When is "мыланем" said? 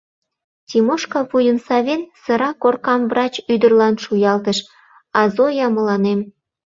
5.75-6.19